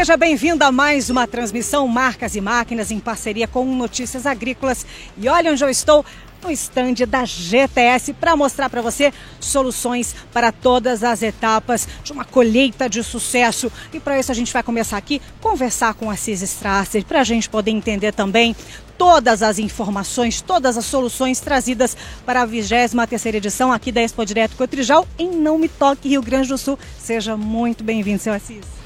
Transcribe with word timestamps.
Seja 0.00 0.16
bem-vindo 0.16 0.64
a 0.64 0.72
mais 0.72 1.10
uma 1.10 1.26
transmissão 1.26 1.86
Marcas 1.86 2.34
e 2.34 2.40
Máquinas 2.40 2.90
em 2.90 2.98
parceria 2.98 3.46
com 3.46 3.66
Notícias 3.66 4.24
Agrícolas. 4.24 4.86
E 5.18 5.28
olha 5.28 5.52
onde 5.52 5.62
eu 5.62 5.68
estou, 5.68 6.06
no 6.42 6.50
estande 6.50 7.04
da 7.04 7.26
GTS 7.26 8.14
para 8.14 8.34
mostrar 8.34 8.70
para 8.70 8.80
você 8.80 9.12
soluções 9.38 10.16
para 10.32 10.50
todas 10.50 11.04
as 11.04 11.22
etapas 11.22 11.86
de 12.02 12.12
uma 12.12 12.24
colheita 12.24 12.88
de 12.88 13.04
sucesso. 13.04 13.70
E 13.92 14.00
para 14.00 14.18
isso 14.18 14.32
a 14.32 14.34
gente 14.34 14.50
vai 14.54 14.62
começar 14.62 14.96
aqui 14.96 15.20
conversar 15.38 15.92
com 15.92 16.10
a 16.10 16.16
Cis 16.16 16.40
Strasser 16.40 17.04
para 17.04 17.20
a 17.20 17.24
gente 17.24 17.50
poder 17.50 17.70
entender 17.70 18.12
também 18.12 18.56
todas 18.96 19.42
as 19.42 19.58
informações, 19.58 20.40
todas 20.40 20.78
as 20.78 20.86
soluções 20.86 21.40
trazidas 21.40 21.94
para 22.24 22.40
a 22.40 22.46
23 22.46 22.94
edição 23.34 23.70
aqui 23.70 23.92
da 23.92 24.00
Expo 24.00 24.24
Direto 24.24 24.56
Cotrijal 24.56 25.06
em 25.18 25.30
Não 25.30 25.58
Me 25.58 25.68
Toque, 25.68 26.08
Rio 26.08 26.22
Grande 26.22 26.48
do 26.48 26.56
Sul. 26.56 26.78
Seja 26.98 27.36
muito 27.36 27.84
bem-vindo, 27.84 28.22
seu 28.22 28.32
Assis. 28.32 28.79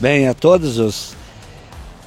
Bem, 0.00 0.28
a 0.28 0.32
todos 0.32 0.78
os 0.78 1.14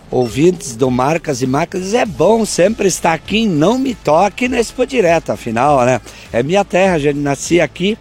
ouvintes 0.10 0.76
do 0.76 0.90
Marcas 0.90 1.44
e 1.44 1.46
Marcas, 1.46 1.94
é 1.94 2.04
bom 2.04 2.44
sempre 2.44 2.88
estar 2.88 3.14
aqui 3.14 3.42
em 3.42 3.48
Não 3.48 3.78
Me 3.78 3.94
Toque 3.94 4.48
na 4.48 4.60
Expo 4.60 4.84
Direto, 4.84 5.32
afinal, 5.32 5.86
né? 5.86 6.02
É 6.32 6.42
minha 6.42 6.66
terra, 6.66 6.98
já 6.98 7.14
nasci 7.14 7.62
aqui 7.62 7.96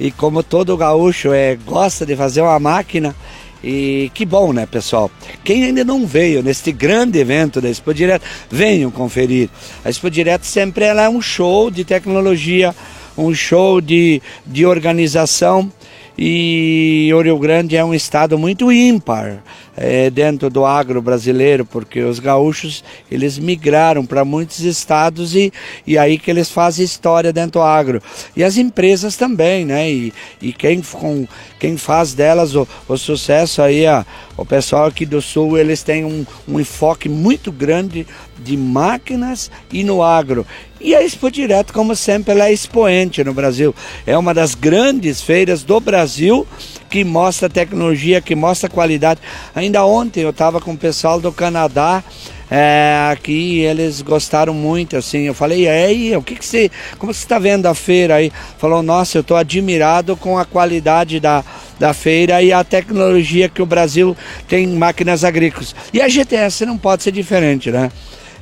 e 0.00 0.10
como 0.10 0.42
todo 0.42 0.76
gaúcho 0.76 1.32
é, 1.32 1.54
gosta 1.54 2.04
de 2.04 2.16
fazer 2.16 2.40
uma 2.40 2.58
máquina, 2.58 3.14
e 3.62 4.10
que 4.12 4.26
bom, 4.26 4.52
né, 4.52 4.66
pessoal? 4.66 5.08
Quem 5.44 5.66
ainda 5.66 5.84
não 5.84 6.04
veio 6.04 6.42
neste 6.42 6.72
grande 6.72 7.20
evento 7.20 7.60
da 7.60 7.70
Expo 7.70 7.94
Direto, 7.94 8.24
venham 8.50 8.90
conferir. 8.90 9.48
A 9.84 9.88
Expo 9.88 10.10
Direto 10.10 10.46
sempre 10.46 10.84
ela 10.84 11.02
é 11.02 11.08
um 11.08 11.22
show 11.22 11.70
de 11.70 11.84
tecnologia, 11.84 12.74
um 13.16 13.32
show 13.32 13.80
de, 13.80 14.20
de 14.44 14.66
organização 14.66 15.70
e 16.18 17.10
o 17.14 17.20
Rio 17.20 17.38
Grande 17.38 17.76
é 17.76 17.84
um 17.84 17.94
estado 17.94 18.36
muito 18.36 18.72
ímpar 18.72 19.42
é, 19.80 20.10
dentro 20.10 20.50
do 20.50 20.64
agro 20.64 21.00
brasileiro, 21.00 21.64
porque 21.64 22.02
os 22.02 22.18
gaúchos 22.18 22.82
eles 23.10 23.38
migraram 23.38 24.04
para 24.04 24.24
muitos 24.24 24.60
estados 24.60 25.36
e, 25.36 25.52
e 25.86 25.96
aí 25.96 26.18
que 26.18 26.30
eles 26.30 26.50
fazem 26.50 26.84
história 26.84 27.32
dentro 27.32 27.60
do 27.60 27.62
agro. 27.62 28.02
E 28.36 28.42
as 28.42 28.56
empresas 28.56 29.16
também, 29.16 29.64
né? 29.64 29.90
E, 29.90 30.12
e 30.42 30.52
quem, 30.52 30.82
com, 30.82 31.26
quem 31.58 31.76
faz 31.76 32.12
delas 32.12 32.54
o, 32.56 32.66
o 32.88 32.96
sucesso 32.96 33.62
aí, 33.62 33.86
a, 33.86 34.04
o 34.36 34.44
pessoal 34.44 34.86
aqui 34.86 35.06
do 35.06 35.22
sul, 35.22 35.56
eles 35.56 35.82
têm 35.82 36.04
um, 36.04 36.26
um 36.46 36.58
enfoque 36.58 37.08
muito 37.08 37.52
grande 37.52 38.06
de 38.38 38.56
máquinas 38.56 39.50
e 39.72 39.84
no 39.84 40.02
agro. 40.02 40.44
E 40.80 40.94
a 40.94 41.02
Expo 41.02 41.30
Direto, 41.30 41.72
como 41.72 41.94
sempre, 41.96 42.32
ela 42.32 42.48
é 42.48 42.52
expoente 42.52 43.22
no 43.24 43.34
Brasil. 43.34 43.74
É 44.06 44.16
uma 44.16 44.32
das 44.32 44.54
grandes 44.54 45.20
feiras 45.20 45.62
do 45.62 45.80
Brasil 45.80 46.46
que 46.88 47.04
mostra 47.04 47.48
tecnologia, 47.48 48.20
que 48.20 48.34
mostra 48.34 48.68
qualidade. 48.68 49.20
Ainda 49.54 49.84
ontem 49.84 50.22
eu 50.22 50.30
estava 50.30 50.60
com 50.60 50.72
o 50.72 50.76
pessoal 50.76 51.20
do 51.20 51.32
Canadá. 51.32 52.02
É, 52.50 53.10
aqui 53.12 53.60
eles 53.60 54.00
gostaram 54.00 54.54
muito, 54.54 54.96
assim, 54.96 55.24
eu 55.24 55.34
falei, 55.34 55.64
e 55.64 55.68
aí, 55.68 56.16
o 56.16 56.22
que 56.22 56.34
que 56.34 56.46
você, 56.46 56.70
como 56.98 57.12
você 57.12 57.22
está 57.22 57.38
vendo 57.38 57.66
a 57.66 57.74
feira 57.74 58.14
aí? 58.14 58.32
Falou, 58.56 58.82
nossa, 58.82 59.18
eu 59.18 59.20
estou 59.20 59.36
admirado 59.36 60.16
com 60.16 60.38
a 60.38 60.46
qualidade 60.46 61.20
da, 61.20 61.44
da 61.78 61.92
feira 61.92 62.42
e 62.42 62.50
a 62.50 62.64
tecnologia 62.64 63.50
que 63.50 63.60
o 63.60 63.66
Brasil 63.66 64.16
tem 64.48 64.64
em 64.64 64.76
máquinas 64.76 65.24
agrícolas. 65.24 65.74
E 65.92 66.00
a 66.00 66.08
GTS 66.08 66.64
não 66.64 66.78
pode 66.78 67.02
ser 67.02 67.12
diferente, 67.12 67.70
né? 67.70 67.92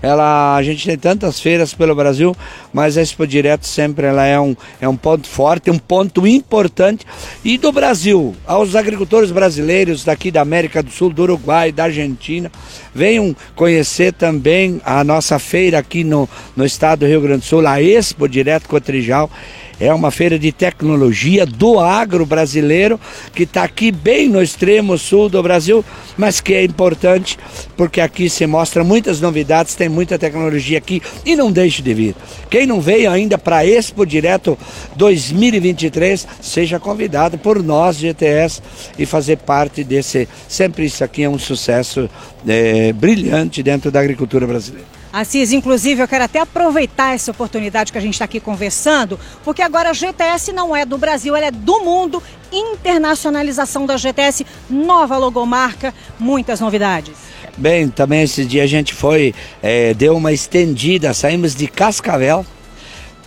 Ela, 0.02 0.56
a 0.56 0.62
gente 0.62 0.86
tem 0.86 0.96
tantas 0.96 1.40
feiras 1.40 1.72
pelo 1.74 1.94
Brasil, 1.94 2.36
mas 2.72 2.96
a 2.96 3.02
Expo 3.02 3.26
Direto 3.26 3.66
sempre 3.66 4.06
ela 4.06 4.24
é, 4.24 4.38
um, 4.38 4.56
é 4.80 4.88
um 4.88 4.96
ponto 4.96 5.26
forte, 5.26 5.70
um 5.70 5.78
ponto 5.78 6.26
importante. 6.26 7.06
E 7.44 7.56
do 7.56 7.72
Brasil, 7.72 8.34
aos 8.46 8.74
agricultores 8.74 9.30
brasileiros 9.30 10.04
daqui 10.04 10.30
da 10.30 10.42
América 10.42 10.82
do 10.82 10.90
Sul, 10.90 11.12
do 11.12 11.22
Uruguai, 11.22 11.72
da 11.72 11.84
Argentina, 11.84 12.50
venham 12.94 13.34
conhecer 13.54 14.12
também 14.12 14.80
a 14.84 15.02
nossa 15.02 15.38
feira 15.38 15.78
aqui 15.78 16.04
no, 16.04 16.28
no 16.54 16.64
estado 16.64 17.00
do 17.00 17.06
Rio 17.06 17.20
Grande 17.20 17.40
do 17.40 17.46
Sul, 17.46 17.66
a 17.66 17.80
Expo 17.82 18.28
Direto 18.28 18.68
Cotrijal. 18.68 19.30
É 19.78 19.92
uma 19.92 20.10
feira 20.10 20.38
de 20.38 20.50
tecnologia 20.52 21.44
do 21.44 21.78
agro 21.78 22.24
brasileiro 22.24 22.98
que 23.34 23.42
está 23.42 23.62
aqui 23.62 23.92
bem 23.92 24.26
no 24.26 24.42
extremo 24.42 24.96
sul 24.96 25.28
do 25.28 25.42
Brasil, 25.42 25.84
mas 26.16 26.40
que 26.40 26.54
é 26.54 26.64
importante 26.64 27.38
porque 27.76 28.00
aqui 28.00 28.30
se 28.30 28.46
mostra 28.46 28.82
muitas 28.82 29.20
novidades, 29.20 29.74
tem 29.74 29.88
muita 29.88 30.18
tecnologia 30.18 30.78
aqui 30.78 31.02
e 31.26 31.36
não 31.36 31.52
deixe 31.52 31.82
de 31.82 31.92
vir. 31.92 32.14
Quem 32.48 32.66
não 32.66 32.80
veio 32.80 33.10
ainda 33.10 33.36
para 33.36 33.58
a 33.58 33.66
Expo 33.66 34.06
Direto 34.06 34.58
2023, 34.96 36.26
seja 36.40 36.80
convidado 36.80 37.36
por 37.36 37.62
nós, 37.62 37.98
GTS, 37.98 38.62
e 38.98 39.04
fazer 39.04 39.36
parte 39.36 39.84
desse. 39.84 40.26
Sempre 40.48 40.86
isso 40.86 41.04
aqui 41.04 41.22
é 41.22 41.28
um 41.28 41.38
sucesso 41.38 42.08
é, 42.48 42.94
brilhante 42.94 43.62
dentro 43.62 43.90
da 43.90 44.00
agricultura 44.00 44.46
brasileira. 44.46 44.95
Assis, 45.16 45.50
inclusive, 45.50 46.02
eu 46.02 46.06
quero 46.06 46.24
até 46.24 46.40
aproveitar 46.40 47.14
essa 47.14 47.30
oportunidade 47.30 47.90
que 47.90 47.96
a 47.96 48.00
gente 48.02 48.12
está 48.12 48.26
aqui 48.26 48.38
conversando, 48.38 49.18
porque 49.42 49.62
agora 49.62 49.88
a 49.88 49.92
GTS 49.94 50.52
não 50.52 50.76
é 50.76 50.84
do 50.84 50.98
Brasil, 50.98 51.34
ela 51.34 51.46
é 51.46 51.50
do 51.50 51.80
mundo. 51.80 52.22
Internacionalização 52.52 53.86
da 53.86 53.96
GTS, 53.96 54.44
nova 54.68 55.16
logomarca, 55.16 55.94
muitas 56.18 56.60
novidades. 56.60 57.14
Bem, 57.56 57.88
também 57.88 58.24
esse 58.24 58.44
dia 58.44 58.64
a 58.64 58.66
gente 58.66 58.92
foi, 58.92 59.34
é, 59.62 59.94
deu 59.94 60.14
uma 60.14 60.34
estendida, 60.34 61.14
saímos 61.14 61.54
de 61.54 61.66
Cascavel 61.66 62.44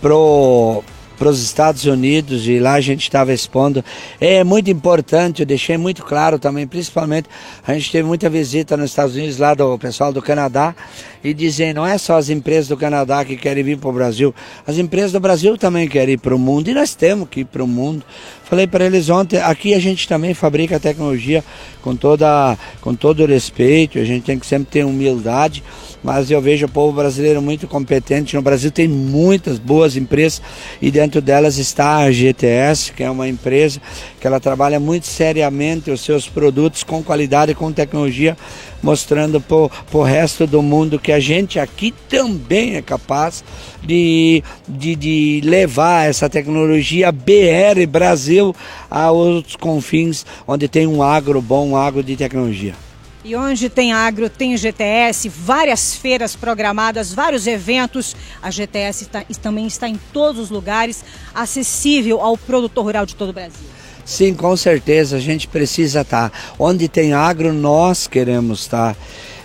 pro 0.00 0.84
para 1.20 1.28
os 1.28 1.42
Estados 1.42 1.84
Unidos 1.84 2.48
e 2.48 2.58
lá 2.58 2.72
a 2.72 2.80
gente 2.80 3.02
estava 3.02 3.30
expondo. 3.30 3.84
É 4.18 4.42
muito 4.42 4.70
importante, 4.70 5.40
eu 5.42 5.46
deixei 5.46 5.76
muito 5.76 6.02
claro 6.02 6.38
também, 6.38 6.66
principalmente 6.66 7.28
a 7.66 7.74
gente 7.74 7.92
teve 7.92 8.08
muita 8.08 8.30
visita 8.30 8.74
nos 8.74 8.88
Estados 8.88 9.14
Unidos 9.14 9.36
lá 9.36 9.52
do 9.52 9.78
pessoal 9.78 10.14
do 10.14 10.22
Canadá 10.22 10.74
e 11.22 11.34
dizem 11.34 11.74
não 11.74 11.86
é 11.86 11.98
só 11.98 12.16
as 12.16 12.30
empresas 12.30 12.68
do 12.68 12.76
Canadá 12.76 13.22
que 13.22 13.36
querem 13.36 13.62
vir 13.62 13.76
para 13.76 13.90
o 13.90 13.92
Brasil, 13.92 14.34
as 14.66 14.78
empresas 14.78 15.12
do 15.12 15.20
Brasil 15.20 15.58
também 15.58 15.86
querem 15.86 16.14
ir 16.14 16.18
para 16.18 16.34
o 16.34 16.38
mundo 16.38 16.70
e 16.70 16.72
nós 16.72 16.94
temos 16.94 17.28
que 17.28 17.40
ir 17.40 17.44
para 17.44 17.62
o 17.62 17.68
mundo. 17.68 18.02
Falei 18.44 18.66
para 18.66 18.86
eles 18.86 19.10
ontem, 19.10 19.36
aqui 19.36 19.74
a 19.74 19.78
gente 19.78 20.08
também 20.08 20.32
fabrica 20.32 20.80
tecnologia 20.80 21.44
com, 21.82 21.94
toda, 21.94 22.56
com 22.80 22.94
todo 22.94 23.26
respeito, 23.26 23.98
a 23.98 24.04
gente 24.04 24.24
tem 24.24 24.38
que 24.38 24.46
sempre 24.46 24.70
ter 24.72 24.86
humildade, 24.86 25.62
mas 26.02 26.30
eu 26.30 26.40
vejo 26.40 26.66
o 26.66 26.68
povo 26.68 26.92
brasileiro 26.92 27.42
muito 27.42 27.66
competente. 27.66 28.36
No 28.36 28.42
Brasil 28.42 28.70
tem 28.70 28.88
muitas 28.88 29.58
boas 29.58 29.96
empresas 29.96 30.40
e 30.80 30.90
dentro 30.90 31.20
delas 31.20 31.58
está 31.58 31.98
a 31.98 32.10
GTS, 32.10 32.92
que 32.92 33.02
é 33.02 33.10
uma 33.10 33.28
empresa 33.28 33.80
que 34.20 34.26
ela 34.26 34.40
trabalha 34.40 34.78
muito 34.78 35.06
seriamente 35.06 35.90
os 35.90 36.00
seus 36.00 36.28
produtos 36.28 36.82
com 36.82 37.02
qualidade 37.02 37.52
e 37.52 37.54
com 37.54 37.72
tecnologia 37.72 38.36
mostrando 38.82 39.40
para 39.40 39.98
o 39.98 40.02
resto 40.02 40.46
do 40.46 40.62
mundo 40.62 40.98
que 40.98 41.12
a 41.12 41.20
gente 41.20 41.58
aqui 41.58 41.92
também 42.08 42.76
é 42.76 42.82
capaz 42.82 43.44
de, 43.82 44.42
de, 44.68 44.96
de 44.96 45.40
levar 45.44 46.08
essa 46.08 46.28
tecnologia 46.28 47.12
BR 47.12 47.86
Brasil 47.88 48.54
a 48.90 49.10
outros 49.10 49.56
confins 49.56 50.24
onde 50.46 50.68
tem 50.68 50.86
um 50.86 51.02
agro 51.02 51.40
bom, 51.40 51.68
um 51.68 51.76
agro 51.76 52.02
de 52.02 52.16
tecnologia. 52.16 52.74
E 53.22 53.36
onde 53.36 53.68
tem 53.68 53.92
agro, 53.92 54.30
tem 54.30 54.56
GTS, 54.56 55.28
várias 55.28 55.94
feiras 55.94 56.34
programadas, 56.34 57.12
vários 57.12 57.46
eventos. 57.46 58.16
A 58.42 58.50
GTS 58.50 59.08
também 59.42 59.66
está 59.66 59.86
em 59.86 60.00
todos 60.10 60.40
os 60.40 60.50
lugares, 60.50 61.04
acessível 61.34 62.20
ao 62.20 62.38
produtor 62.38 62.84
rural 62.84 63.04
de 63.04 63.14
todo 63.14 63.28
o 63.28 63.32
Brasil. 63.34 63.60
Sim, 64.06 64.32
com 64.34 64.56
certeza, 64.56 65.18
a 65.18 65.20
gente 65.20 65.46
precisa 65.46 66.00
estar. 66.00 66.30
Tá. 66.30 66.38
Onde 66.58 66.88
tem 66.88 67.12
agro, 67.12 67.52
nós 67.52 68.06
queremos 68.06 68.60
estar. 68.60 68.94
Tá. 68.94 69.00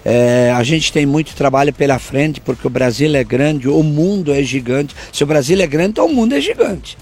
É, 0.06 0.54
a 0.56 0.64
gente 0.64 0.94
tem 0.94 1.06
muito 1.06 1.36
trabalho 1.36 1.74
pela 1.74 2.00
frente, 2.00 2.40
porque 2.40 2.66
o 2.66 2.70
Brasil 2.70 3.14
é 3.16 3.24
grande, 3.24 3.68
o 3.68 3.84
mundo 3.84 4.32
é 4.32 4.42
gigante. 4.42 4.96
Se 5.12 5.24
o 5.24 5.28
Brasil 5.28 5.60
é 5.60 5.68
grande, 5.68 5.90
então 5.90 6.06
o 6.06 6.14
mundo 6.14 6.34
é 6.34 6.40
gigante. 6.40 6.98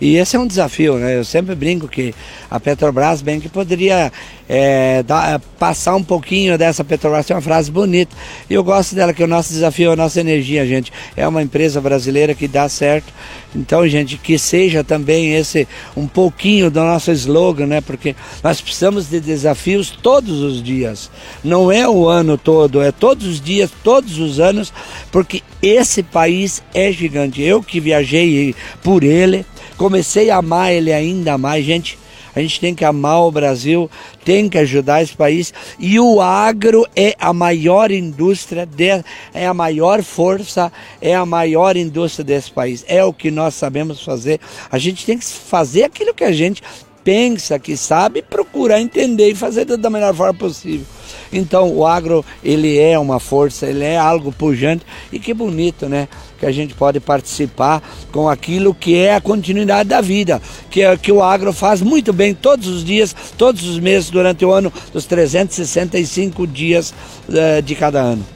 E 0.00 0.16
esse 0.16 0.36
é 0.36 0.38
um 0.38 0.46
desafio, 0.46 0.96
né? 0.96 1.18
Eu 1.18 1.24
sempre 1.24 1.54
brinco 1.54 1.88
que 1.88 2.14
a 2.50 2.60
Petrobras 2.60 3.20
bem 3.20 3.40
que 3.40 3.48
poderia 3.48 4.12
é, 4.48 5.02
dar, 5.02 5.40
passar 5.58 5.96
um 5.96 6.02
pouquinho 6.02 6.56
dessa 6.56 6.84
Petrobras, 6.84 7.26
tem 7.26 7.34
uma 7.34 7.42
frase 7.42 7.70
bonita. 7.70 8.14
E 8.48 8.54
eu 8.54 8.62
gosto 8.62 8.94
dela, 8.94 9.12
que 9.12 9.22
o 9.22 9.26
nosso 9.26 9.52
desafio 9.52 9.90
é 9.90 9.92
a 9.92 9.96
nossa 9.96 10.20
energia, 10.20 10.64
gente. 10.66 10.92
É 11.16 11.26
uma 11.26 11.42
empresa 11.42 11.80
brasileira 11.80 12.34
que 12.34 12.46
dá 12.46 12.68
certo. 12.68 13.12
Então, 13.54 13.86
gente, 13.88 14.16
que 14.16 14.38
seja 14.38 14.84
também 14.84 15.34
esse 15.34 15.66
um 15.96 16.06
pouquinho 16.06 16.70
do 16.70 16.80
nosso 16.80 17.10
slogan, 17.10 17.66
né? 17.66 17.80
Porque 17.80 18.14
nós 18.42 18.60
precisamos 18.60 19.08
de 19.08 19.20
desafios 19.20 19.90
todos 19.90 20.40
os 20.40 20.62
dias. 20.62 21.10
Não 21.42 21.72
é 21.72 21.88
o 21.88 22.08
ano 22.08 22.38
todo, 22.38 22.80
é 22.80 22.92
todos 22.92 23.26
os 23.26 23.40
dias, 23.40 23.70
todos 23.82 24.18
os 24.18 24.38
anos, 24.38 24.72
porque 25.10 25.42
esse 25.62 26.02
país 26.02 26.62
é 26.72 26.92
gigante. 26.92 27.42
Eu 27.42 27.62
que 27.62 27.80
viajei 27.80 28.54
por 28.82 29.02
ele, 29.02 29.44
comecei 29.78 30.28
a 30.28 30.36
amar 30.36 30.72
ele 30.72 30.92
ainda 30.92 31.38
mais, 31.38 31.64
gente. 31.64 31.98
A 32.34 32.40
gente 32.40 32.60
tem 32.60 32.74
que 32.74 32.84
amar 32.84 33.22
o 33.22 33.32
Brasil, 33.32 33.90
tem 34.24 34.48
que 34.48 34.58
ajudar 34.58 35.02
esse 35.02 35.16
país. 35.16 35.52
E 35.78 35.98
o 35.98 36.20
agro 36.20 36.86
é 36.94 37.16
a 37.18 37.32
maior 37.32 37.90
indústria, 37.90 38.66
de, 38.66 39.02
é 39.34 39.46
a 39.46 39.54
maior 39.54 40.02
força, 40.02 40.70
é 41.00 41.14
a 41.14 41.24
maior 41.24 41.76
indústria 41.76 42.24
desse 42.24 42.50
país. 42.50 42.84
É 42.86 43.02
o 43.02 43.12
que 43.12 43.30
nós 43.30 43.54
sabemos 43.54 44.02
fazer. 44.02 44.40
A 44.70 44.78
gente 44.78 45.06
tem 45.06 45.18
que 45.18 45.24
fazer 45.24 45.84
aquilo 45.84 46.14
que 46.14 46.24
a 46.24 46.32
gente 46.32 46.62
pensa 47.08 47.58
que 47.58 47.74
sabe, 47.74 48.20
procurar 48.20 48.82
entender 48.82 49.30
e 49.30 49.34
fazer 49.34 49.64
da 49.64 49.88
melhor 49.88 50.14
forma 50.14 50.34
possível. 50.34 50.84
Então 51.32 51.74
o 51.74 51.86
agro 51.86 52.22
ele 52.44 52.76
é 52.76 52.98
uma 52.98 53.18
força, 53.18 53.64
ele 53.64 53.82
é 53.82 53.96
algo 53.96 54.30
pujante 54.30 54.84
e 55.10 55.18
que 55.18 55.32
bonito, 55.32 55.88
né? 55.88 56.06
Que 56.38 56.44
a 56.44 56.52
gente 56.52 56.74
pode 56.74 57.00
participar 57.00 57.82
com 58.12 58.28
aquilo 58.28 58.74
que 58.74 58.94
é 58.94 59.14
a 59.14 59.22
continuidade 59.22 59.88
da 59.88 60.02
vida, 60.02 60.42
que 60.70 60.82
é 60.82 60.94
que 60.98 61.10
o 61.10 61.22
agro 61.22 61.50
faz 61.50 61.80
muito 61.80 62.12
bem 62.12 62.34
todos 62.34 62.68
os 62.68 62.84
dias, 62.84 63.16
todos 63.38 63.64
os 63.64 63.78
meses 63.78 64.10
durante 64.10 64.44
o 64.44 64.52
ano, 64.52 64.70
dos 64.92 65.06
365 65.06 66.46
dias 66.46 66.92
uh, 67.26 67.62
de 67.62 67.74
cada 67.74 68.00
ano. 68.02 68.26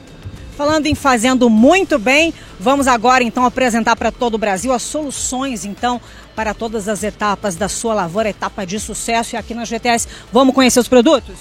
Falando 0.57 0.87
em 0.87 0.95
fazendo 0.95 1.47
muito 1.47 1.99
bem, 1.99 2.33
vamos 2.63 2.87
agora 2.87 3.23
então 3.23 3.45
apresentar 3.45 3.95
para 3.97 4.09
todo 4.09 4.35
o 4.35 4.37
Brasil 4.37 4.71
as 4.71 4.81
soluções 4.81 5.65
então 5.65 5.99
para 6.33 6.53
todas 6.53 6.87
as 6.87 7.03
etapas 7.03 7.55
da 7.55 7.69
sua 7.69 7.93
lavoura, 7.93 8.29
etapa 8.29 8.65
de 8.65 8.79
sucesso. 8.79 9.35
E 9.35 9.37
aqui 9.37 9.53
na 9.53 9.65
GTS, 9.65 10.07
vamos 10.31 10.55
conhecer 10.55 10.79
os 10.79 10.87
produtos? 10.87 11.35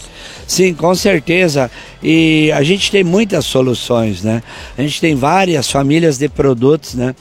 Sim, 0.47 0.75
com 0.75 0.95
certeza. 0.95 1.71
E 2.03 2.53
a 2.53 2.63
gente 2.63 2.91
tem 2.91 3.03
muitas 3.03 3.47
soluções, 3.47 4.23
né? 4.23 4.43
A 4.77 4.83
gente 4.83 5.01
tem 5.01 5.15
várias 5.15 5.71
famílias 5.71 6.19
de 6.19 6.29
produtos, 6.29 6.95
né? 6.95 7.15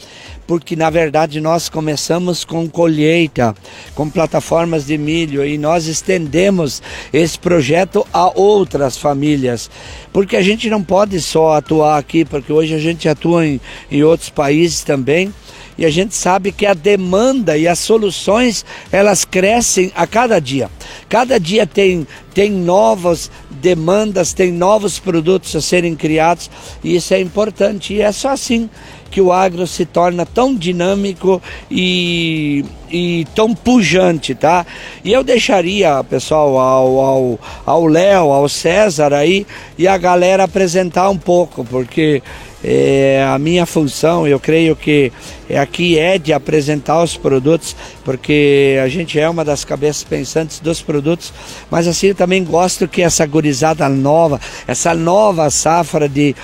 porque 0.52 0.76
na 0.76 0.90
verdade 0.90 1.40
nós 1.40 1.70
começamos 1.70 2.44
com 2.44 2.70
colheita, 2.70 3.56
com 3.96 4.10
plataformas 4.10 4.86
de 4.86 4.98
milho 4.98 5.46
e 5.46 5.58
nós 5.58 5.88
estendemos 5.88 6.82
esse 7.14 7.40
projeto 7.40 8.06
a 8.12 8.38
outras 8.38 8.98
famílias, 8.98 9.72
porque 10.12 10.36
a 10.36 10.42
gente 10.42 10.70
não 10.70 10.84
pode 10.84 11.22
só 11.22 11.54
atuar 11.54 11.98
aqui, 11.98 12.26
porque 12.26 12.52
hoje 12.52 12.76
a 12.76 12.80
gente 12.80 13.08
atua 13.08 13.48
em, 13.48 13.62
em 13.92 14.04
outros 14.04 14.30
países 14.30 14.82
também 14.82 15.34
e 15.82 15.86
a 15.86 15.90
gente 15.90 16.14
sabe 16.16 16.52
que 16.52 16.66
a 16.66 16.76
demanda 16.76 17.58
e 17.58 17.68
as 17.68 17.80
soluções 17.80 18.64
elas 18.92 19.26
crescem 19.26 19.92
a 19.96 20.06
cada 20.06 20.40
dia. 20.40 20.70
Cada 21.10 21.40
dia 21.40 21.66
tem, 21.66 22.06
tem 22.36 22.52
novas 22.52 23.32
demandas, 23.50 24.32
tem 24.32 24.52
novos 24.52 25.00
produtos 25.00 25.56
a 25.56 25.62
serem 25.62 25.96
criados 25.96 26.52
e 26.84 26.96
isso 26.96 27.14
é 27.16 27.20
importante. 27.20 27.96
E 27.96 28.02
é 28.02 28.12
só 28.12 28.30
assim 28.30 28.70
que 29.10 29.20
o 29.20 29.32
agro 29.32 29.66
se 29.66 29.84
torna 29.84 30.24
tão 30.24 30.56
dinâmico 30.56 31.42
e, 31.70 32.64
e 32.90 33.26
tão 33.34 33.56
pujante, 33.56 34.36
tá? 34.36 34.66
E 35.04 35.12
eu 35.12 35.24
deixaria, 35.24 36.04
pessoal, 36.04 37.40
ao 37.66 37.88
Léo, 37.88 38.22
ao, 38.26 38.34
ao 38.34 38.50
César 38.50 39.14
aí 39.14 39.48
e 39.80 39.88
a 39.88 39.98
galera 39.98 40.44
apresentar 40.44 41.10
um 41.10 41.18
pouco, 41.18 41.66
porque 41.66 42.22
é, 42.64 43.26
a 43.28 43.40
minha 43.40 43.66
função, 43.66 44.28
eu 44.28 44.40
creio 44.40 44.76
que 44.76 45.12
aqui 45.60 45.98
é 45.98 46.18
de 46.18 46.32
apresentar 46.32 47.02
os 47.02 47.18
produtos, 47.18 47.76
porque 48.06 48.80
a 48.84 48.88
gente 48.88 49.20
é 49.20 49.28
uma 49.28 49.44
das 49.44 49.66
cabeças 49.66 50.04
pensantes 50.04 50.60
dos 50.60 50.82
produtos, 50.82 51.34
mas 51.70 51.88
assim 51.88 52.14
também 52.14 52.44
gosto 52.44 52.88
que 52.88 53.02
essa 53.02 53.26
gurizada 53.26 53.90
nova, 53.90 54.40
essa 54.68 54.94
nova 54.94 55.50
safra 55.50 56.08
de, 56.08 56.36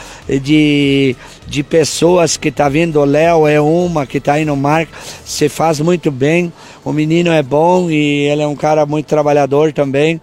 de, 0.42 1.15
de 1.48 1.63
pessoas 1.63 2.36
que 2.36 2.50
está 2.50 2.68
vindo, 2.68 3.00
o 3.00 3.06
Léo 3.06 3.48
é 3.48 3.62
uma 3.62 4.06
que 4.06 4.18
está 4.18 4.34
aí 4.34 4.46
no 4.46 4.56
mar, 4.56 4.88
se 5.24 5.48
faz 5.48 5.80
muito 5.80 6.10
bem, 6.10 6.51
o 6.84 6.92
menino 6.92 7.32
é 7.32 7.44
bom 7.44 7.89
e 7.92 8.27
ele 8.27 8.42
é 8.42 8.48
um 8.48 8.56
cara 8.56 8.86
muito 8.86 9.06
trabalhador 9.06 9.72
também. 9.72 10.20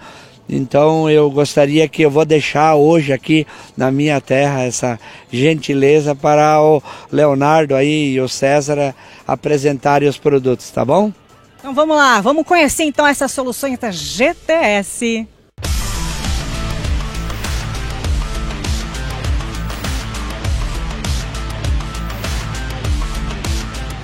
Então 0.48 1.08
eu 1.08 1.30
gostaria 1.30 1.88
que 1.88 2.02
eu 2.02 2.10
vou 2.10 2.24
deixar 2.24 2.74
hoje 2.74 3.12
aqui 3.12 3.46
na 3.76 3.90
minha 3.90 4.20
terra 4.20 4.62
essa 4.62 5.00
gentileza 5.32 6.14
para 6.14 6.60
o 6.60 6.82
Leonardo 7.10 7.74
aí 7.74 8.12
e 8.12 8.20
o 8.20 8.28
César 8.28 8.94
apresentarem 9.26 10.08
os 10.08 10.18
produtos, 10.18 10.70
tá 10.70 10.84
bom? 10.84 11.12
Então 11.58 11.72
vamos 11.72 11.96
lá, 11.96 12.20
vamos 12.20 12.46
conhecer 12.46 12.84
então 12.84 13.06
essas 13.06 13.32
soluções 13.32 13.78
da 13.78 13.90
GTS. 13.90 15.26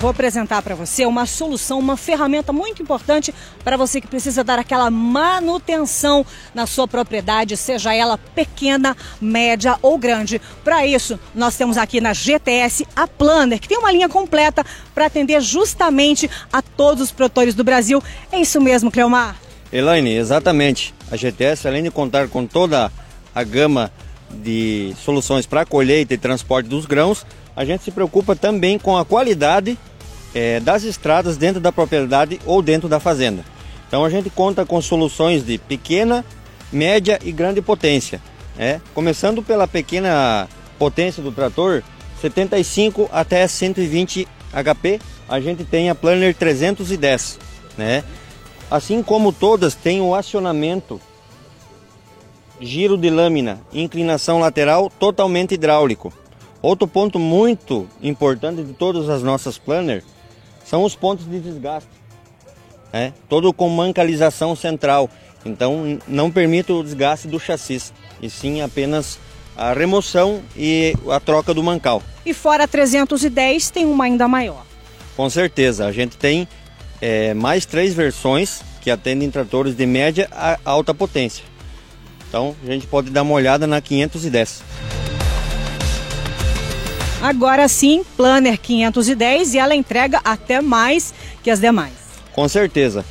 Vou 0.00 0.10
apresentar 0.10 0.62
para 0.62 0.74
você 0.74 1.04
uma 1.04 1.26
solução, 1.26 1.78
uma 1.78 1.94
ferramenta 1.94 2.54
muito 2.54 2.82
importante 2.82 3.34
para 3.62 3.76
você 3.76 4.00
que 4.00 4.06
precisa 4.06 4.42
dar 4.42 4.58
aquela 4.58 4.90
manutenção 4.90 6.24
na 6.54 6.66
sua 6.66 6.88
propriedade, 6.88 7.54
seja 7.54 7.92
ela 7.92 8.16
pequena, 8.16 8.96
média 9.20 9.78
ou 9.82 9.98
grande. 9.98 10.40
Para 10.64 10.86
isso, 10.86 11.20
nós 11.34 11.54
temos 11.54 11.76
aqui 11.76 12.00
na 12.00 12.14
GTS 12.14 12.86
a 12.96 13.06
Planner, 13.06 13.60
que 13.60 13.68
tem 13.68 13.76
uma 13.76 13.92
linha 13.92 14.08
completa 14.08 14.64
para 14.94 15.04
atender 15.04 15.38
justamente 15.42 16.30
a 16.50 16.62
todos 16.62 17.04
os 17.04 17.12
produtores 17.12 17.54
do 17.54 17.62
Brasil. 17.62 18.02
É 18.32 18.40
isso 18.40 18.58
mesmo, 18.58 18.90
Cleomar? 18.90 19.36
Elaine, 19.70 20.14
exatamente. 20.14 20.94
A 21.10 21.16
GTS, 21.16 21.68
além 21.68 21.82
de 21.82 21.90
contar 21.90 22.26
com 22.28 22.46
toda 22.46 22.90
a 23.34 23.44
gama 23.44 23.92
de 24.30 24.94
soluções 25.04 25.44
para 25.44 25.66
colheita 25.66 26.14
e 26.14 26.18
transporte 26.18 26.70
dos 26.70 26.86
grãos, 26.86 27.26
a 27.54 27.66
gente 27.66 27.84
se 27.84 27.90
preocupa 27.90 28.34
também 28.34 28.78
com 28.78 28.96
a 28.96 29.04
qualidade 29.04 29.76
é, 30.34 30.60
das 30.60 30.84
estradas 30.84 31.36
dentro 31.36 31.60
da 31.60 31.72
propriedade 31.72 32.40
ou 32.44 32.62
dentro 32.62 32.88
da 32.88 33.00
fazenda. 33.00 33.44
Então 33.86 34.04
a 34.04 34.10
gente 34.10 34.30
conta 34.30 34.64
com 34.64 34.80
soluções 34.80 35.44
de 35.44 35.58
pequena, 35.58 36.24
média 36.72 37.18
e 37.24 37.32
grande 37.32 37.60
potência. 37.60 38.20
É? 38.58 38.80
Começando 38.94 39.42
pela 39.42 39.66
pequena 39.66 40.48
potência 40.78 41.22
do 41.22 41.32
trator, 41.32 41.82
75 42.20 43.08
até 43.12 43.46
120 43.46 44.28
HP, 44.52 45.00
a 45.28 45.40
gente 45.40 45.64
tem 45.64 45.90
a 45.90 45.94
Planner 45.94 46.34
310. 46.34 47.38
Né? 47.76 48.04
Assim 48.70 49.02
como 49.02 49.32
todas 49.32 49.74
têm 49.74 50.00
o 50.00 50.14
acionamento 50.14 51.00
giro 52.60 52.96
de 52.96 53.08
lâmina, 53.08 53.60
inclinação 53.72 54.38
lateral 54.38 54.90
totalmente 54.90 55.54
hidráulico. 55.54 56.12
Outro 56.62 56.86
ponto 56.86 57.18
muito 57.18 57.88
importante 58.02 58.62
de 58.62 58.74
todas 58.74 59.08
as 59.08 59.22
nossas 59.22 59.56
planners 59.56 60.04
são 60.70 60.84
os 60.84 60.94
pontos 60.94 61.28
de 61.28 61.40
desgaste. 61.40 61.90
É, 62.92 63.12
todo 63.28 63.52
com 63.52 63.68
mancalização 63.68 64.54
central. 64.54 65.10
Então 65.44 65.98
não 66.06 66.30
permite 66.30 66.70
o 66.70 66.82
desgaste 66.82 67.26
do 67.26 67.40
chassi, 67.40 67.82
e 68.22 68.30
sim 68.30 68.60
apenas 68.60 69.18
a 69.56 69.72
remoção 69.72 70.40
e 70.56 70.94
a 71.10 71.18
troca 71.18 71.52
do 71.52 71.62
mancal. 71.62 72.02
E 72.24 72.32
fora 72.32 72.68
310 72.68 73.70
tem 73.70 73.84
uma 73.84 74.04
ainda 74.04 74.28
maior. 74.28 74.64
Com 75.16 75.28
certeza, 75.28 75.86
a 75.86 75.92
gente 75.92 76.16
tem 76.16 76.46
é, 77.00 77.34
mais 77.34 77.66
três 77.66 77.92
versões 77.92 78.62
que 78.80 78.90
atendem 78.90 79.30
tratores 79.30 79.74
de 79.74 79.86
média 79.86 80.28
a 80.30 80.58
alta 80.64 80.94
potência. 80.94 81.44
Então 82.28 82.54
a 82.62 82.70
gente 82.70 82.86
pode 82.86 83.10
dar 83.10 83.22
uma 83.22 83.34
olhada 83.34 83.66
na 83.66 83.80
510. 83.80 84.62
Agora 87.20 87.68
sim, 87.68 88.02
Planner 88.16 88.58
510 88.58 89.52
e 89.52 89.58
ela 89.58 89.74
entrega 89.74 90.20
até 90.24 90.62
mais 90.62 91.12
que 91.42 91.50
as 91.50 91.60
demais. 91.60 91.92
Com 92.32 92.48
certeza. 92.48 93.04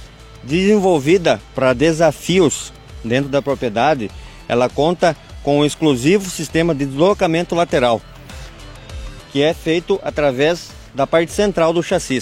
Desenvolvida 0.44 1.40
para 1.54 1.74
desafios 1.74 2.74
dentro 3.06 3.30
da 3.30 3.40
propriedade, 3.40 4.10
ela 4.48 4.68
conta 4.68 5.16
com 5.44 5.60
um 5.60 5.66
exclusivo 5.66 6.28
sistema 6.28 6.74
de 6.74 6.86
deslocamento 6.86 7.54
lateral, 7.54 8.02
que 9.32 9.44
é 9.44 9.54
feito 9.54 10.00
através 10.04 10.72
da 10.96 11.06
parte 11.06 11.32
central 11.32 11.72
do 11.72 11.84
chassi, 11.84 12.20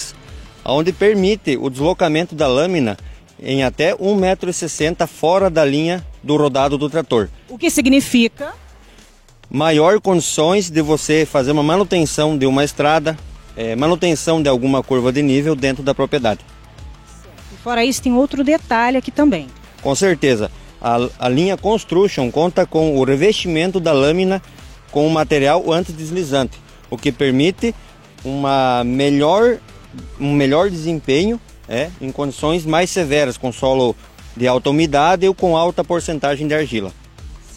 onde 0.64 0.92
permite 0.92 1.56
o 1.56 1.70
deslocamento 1.70 2.34
da 2.34 2.46
lâmina 2.46 2.98
em 3.40 3.62
até 3.64 3.94
1,60m 3.94 5.06
fora 5.06 5.48
da 5.48 5.64
linha 5.64 6.04
do 6.22 6.36
rodado 6.36 6.76
do 6.76 6.90
trator. 6.90 7.30
O 7.48 7.56
que 7.56 7.70
significa 7.70 8.52
maior 9.50 10.00
condições 10.00 10.70
de 10.70 10.82
você 10.82 11.26
fazer 11.26 11.52
uma 11.52 11.62
manutenção 11.62 12.36
de 12.36 12.46
uma 12.46 12.64
estrada, 12.64 13.16
é, 13.56 13.74
manutenção 13.74 14.42
de 14.42 14.48
alguma 14.48 14.82
curva 14.82 15.12
de 15.12 15.22
nível 15.22 15.54
dentro 15.54 15.82
da 15.82 15.94
propriedade. 15.94 16.40
E 17.52 17.56
fora 17.62 17.84
isso, 17.84 18.02
tem 18.02 18.12
outro 18.12 18.44
detalhe 18.44 18.96
aqui 18.96 19.10
também. 19.10 19.46
Com 19.82 19.94
certeza. 19.94 20.50
A, 20.80 21.08
a 21.18 21.28
linha 21.28 21.56
Construction 21.56 22.30
conta 22.30 22.64
com 22.64 22.96
o 22.96 23.04
revestimento 23.04 23.80
da 23.80 23.92
lâmina 23.92 24.40
com 24.90 25.06
o 25.06 25.10
material 25.10 25.70
antideslizante, 25.72 26.58
o 26.88 26.96
que 26.96 27.10
permite 27.10 27.74
uma 28.24 28.82
melhor, 28.84 29.58
um 30.20 30.32
melhor 30.32 30.70
desempenho 30.70 31.40
é, 31.68 31.90
em 32.00 32.10
condições 32.10 32.64
mais 32.64 32.90
severas, 32.90 33.36
com 33.36 33.52
solo 33.52 33.94
de 34.36 34.46
alta 34.46 34.70
umidade 34.70 35.26
ou 35.26 35.34
com 35.34 35.56
alta 35.56 35.82
porcentagem 35.82 36.46
de 36.46 36.54
argila. 36.54 36.92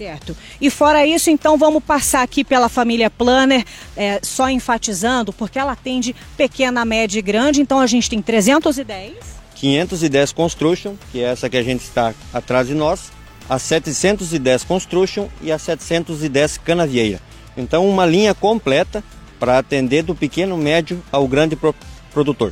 Certo. 0.02 0.36
E 0.60 0.72
fora 0.72 1.06
isso, 1.06 1.30
então 1.30 1.60
vamos 1.60 1.84
passar 1.84 2.24
aqui 2.24 2.44
pela 2.44 2.68
família 2.68 3.08
Planner, 3.08 3.64
é, 3.96 4.20
só 4.24 4.50
enfatizando, 4.50 5.32
porque 5.32 5.60
ela 5.60 5.74
atende 5.74 6.16
pequena, 6.36 6.84
média 6.84 7.20
e 7.20 7.22
grande. 7.22 7.62
Então 7.62 7.80
a 7.80 7.86
gente 7.86 8.10
tem 8.10 8.20
310. 8.20 9.14
510 9.54 10.32
Construction, 10.32 10.96
que 11.12 11.22
é 11.22 11.28
essa 11.28 11.48
que 11.48 11.56
a 11.56 11.62
gente 11.62 11.82
está 11.82 12.16
atrás 12.34 12.68
de 12.68 12.74
nós, 12.74 13.12
a 13.48 13.60
710 13.60 14.64
Construction 14.64 15.28
e 15.40 15.52
a 15.52 15.60
710 15.60 16.58
Canavieira. 16.58 17.22
Então 17.56 17.88
uma 17.88 18.04
linha 18.04 18.34
completa 18.34 19.04
para 19.40 19.60
atender 19.60 20.02
do 20.02 20.16
pequeno, 20.16 20.58
médio 20.58 21.00
ao 21.12 21.28
grande 21.28 21.56
pro 21.56 21.76
produtor. 22.12 22.52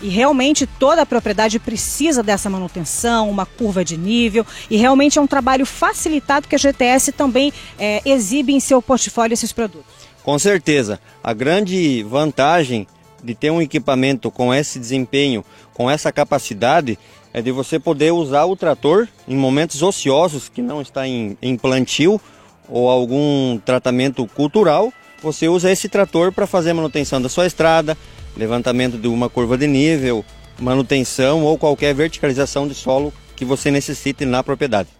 E 0.00 0.08
realmente 0.08 0.66
toda 0.66 1.02
a 1.02 1.06
propriedade 1.06 1.58
precisa 1.58 2.22
dessa 2.22 2.48
manutenção, 2.48 3.28
uma 3.28 3.44
curva 3.44 3.84
de 3.84 3.96
nível, 3.96 4.46
e 4.70 4.76
realmente 4.76 5.18
é 5.18 5.22
um 5.22 5.26
trabalho 5.26 5.66
facilitado 5.66 6.46
que 6.46 6.54
a 6.54 6.58
GTS 6.58 7.12
também 7.12 7.52
é, 7.78 8.00
exibe 8.04 8.52
em 8.52 8.60
seu 8.60 8.80
portfólio 8.80 9.34
esses 9.34 9.52
produtos. 9.52 9.92
Com 10.22 10.38
certeza. 10.38 11.00
A 11.22 11.32
grande 11.32 12.02
vantagem 12.04 12.86
de 13.22 13.34
ter 13.34 13.50
um 13.50 13.60
equipamento 13.60 14.30
com 14.30 14.54
esse 14.54 14.78
desempenho, 14.78 15.44
com 15.74 15.90
essa 15.90 16.12
capacidade, 16.12 16.98
é 17.32 17.42
de 17.42 17.50
você 17.50 17.78
poder 17.78 18.12
usar 18.12 18.44
o 18.44 18.56
trator 18.56 19.08
em 19.26 19.36
momentos 19.36 19.82
ociosos, 19.82 20.48
que 20.48 20.62
não 20.62 20.80
está 20.80 21.06
em, 21.06 21.36
em 21.42 21.56
plantio 21.56 22.20
ou 22.68 22.88
algum 22.88 23.58
tratamento 23.58 24.26
cultural. 24.26 24.92
Você 25.22 25.48
usa 25.48 25.70
esse 25.70 25.88
trator 25.88 26.32
para 26.32 26.46
fazer 26.46 26.70
a 26.70 26.74
manutenção 26.74 27.20
da 27.20 27.28
sua 27.28 27.46
estrada, 27.46 27.96
levantamento 28.38 28.96
de 28.96 29.08
uma 29.08 29.28
curva 29.28 29.58
de 29.58 29.66
nível, 29.66 30.24
manutenção 30.58 31.44
ou 31.44 31.58
qualquer 31.58 31.94
verticalização 31.94 32.66
de 32.68 32.74
solo 32.74 33.12
que 33.36 33.44
você 33.44 33.70
necessite 33.70 34.24
na 34.24 34.42
propriedade. 34.42 34.97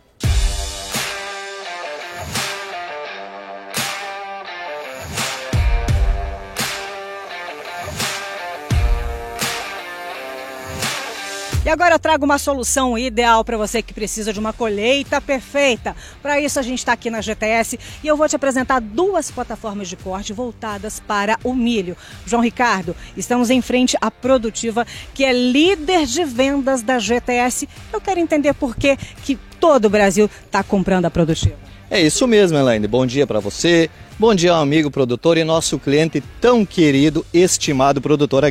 Agora 11.78 11.94
eu 11.94 11.98
trago 12.00 12.24
uma 12.24 12.38
solução 12.38 12.98
ideal 12.98 13.44
para 13.44 13.56
você 13.56 13.80
que 13.80 13.94
precisa 13.94 14.32
de 14.32 14.40
uma 14.40 14.52
colheita 14.52 15.20
perfeita. 15.20 15.94
Para 16.20 16.40
isso 16.40 16.58
a 16.58 16.62
gente 16.62 16.80
está 16.80 16.92
aqui 16.92 17.08
na 17.08 17.20
GTS 17.20 17.78
e 18.02 18.08
eu 18.08 18.16
vou 18.16 18.28
te 18.28 18.34
apresentar 18.34 18.80
duas 18.80 19.30
plataformas 19.30 19.88
de 19.88 19.94
corte 19.94 20.32
voltadas 20.32 20.98
para 20.98 21.38
o 21.44 21.54
milho. 21.54 21.96
João 22.26 22.42
Ricardo, 22.42 22.96
estamos 23.16 23.48
em 23.48 23.62
frente 23.62 23.96
à 24.00 24.10
Produtiva, 24.10 24.84
que 25.14 25.24
é 25.24 25.32
líder 25.32 26.04
de 26.04 26.24
vendas 26.24 26.82
da 26.82 26.98
GTS. 26.98 27.68
Eu 27.92 28.00
quero 28.00 28.18
entender 28.18 28.54
por 28.54 28.74
que, 28.74 28.96
que 29.22 29.36
todo 29.60 29.84
o 29.84 29.90
Brasil 29.90 30.28
está 30.46 30.64
comprando 30.64 31.04
a 31.04 31.10
Produtiva. 31.12 31.54
É 31.88 32.02
isso 32.02 32.26
mesmo, 32.26 32.58
Elaine. 32.58 32.88
Bom 32.88 33.06
dia 33.06 33.24
para 33.24 33.38
você, 33.38 33.88
bom 34.18 34.34
dia 34.34 34.52
amigo 34.52 34.90
produtor 34.90 35.38
e 35.38 35.44
nosso 35.44 35.78
cliente 35.78 36.20
tão 36.40 36.66
querido, 36.66 37.24
estimado 37.32 38.00
produtor 38.00 38.42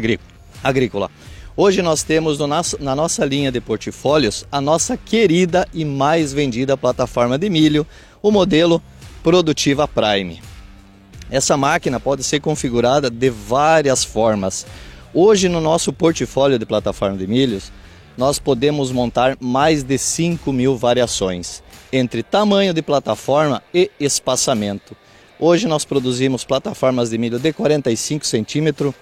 agrícola. 0.64 1.12
Hoje 1.60 1.82
nós 1.82 2.04
temos 2.04 2.38
nosso, 2.38 2.78
na 2.80 2.96
nossa 2.96 3.26
linha 3.26 3.52
de 3.52 3.60
portfólios 3.60 4.46
a 4.52 4.62
nossa 4.62 4.96
querida 4.96 5.68
e 5.74 5.84
mais 5.84 6.32
vendida 6.32 6.78
plataforma 6.78 7.36
de 7.36 7.50
milho, 7.50 7.84
o 8.22 8.30
modelo 8.30 8.80
Produtiva 9.24 9.88
Prime. 9.88 10.40
Essa 11.32 11.58
máquina 11.58 12.00
pode 12.00 12.24
ser 12.24 12.42
configurada 12.42 13.10
de 13.10 13.32
várias 13.32 14.04
formas. 14.04 14.68
Hoje 15.12 15.50
no 15.50 15.60
nosso 15.60 15.92
portfólio 15.92 16.60
de 16.60 16.66
plataforma 16.66 17.18
de 17.18 17.26
milhos, 17.26 17.72
nós 18.16 18.38
podemos 18.38 18.92
montar 18.92 19.36
mais 19.40 19.82
de 19.82 19.98
5 19.98 20.54
mil 20.54 20.78
variações 20.78 21.64
entre 21.92 22.22
tamanho 22.22 22.72
de 22.72 22.84
plataforma 22.84 23.64
e 23.74 23.90
espaçamento. 24.00 24.96
Hoje 25.40 25.68
nós 25.68 25.84
produzimos 25.84 26.44
plataformas 26.44 27.10
de 27.10 27.18
milho 27.18 27.40
de 27.40 27.52
45 27.52 28.28
centímetros 28.28 28.94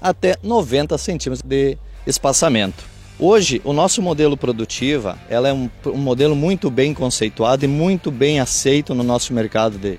até 0.00 0.36
90 0.42 0.96
centímetros 0.98 1.42
de 1.42 1.76
espaçamento. 2.06 2.84
Hoje, 3.18 3.60
o 3.64 3.72
nosso 3.72 4.02
modelo 4.02 4.36
produtiva 4.36 5.18
ela 5.28 5.48
é 5.48 5.52
um, 5.52 5.70
um, 5.86 5.98
modelo 5.98 6.34
muito 6.34 6.70
bem 6.70 6.92
conceituado 6.92 7.64
e 7.64 7.68
muito 7.68 8.10
bem 8.10 8.40
aceito 8.40 8.94
no 8.94 9.04
nosso 9.04 9.32
mercado 9.32 9.78
de, 9.78 9.98